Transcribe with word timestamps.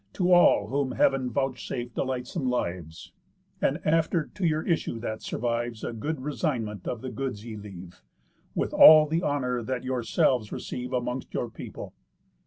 To 0.13 0.31
all 0.31 0.69
whom 0.69 0.93
heav'n 0.93 1.29
vouchsafe 1.29 1.93
delightsome 1.93 2.49
lives, 2.49 3.11
And 3.61 3.79
after 3.85 4.31
to 4.33 4.45
your 4.47 4.63
issue 4.63 4.97
that 4.97 5.21
survives 5.21 5.83
A 5.83 5.93
good 5.93 6.21
resignment 6.21 6.87
of 6.87 7.01
the 7.01 7.11
goods 7.11 7.45
ye 7.45 7.55
leave, 7.55 8.01
With 8.55 8.73
all 8.73 9.05
the 9.05 9.21
honour 9.21 9.61
that 9.61 9.83
yourselves 9.83 10.51
receive 10.51 10.91
Amongst 10.91 11.35
your 11.35 11.51
people. 11.51 11.93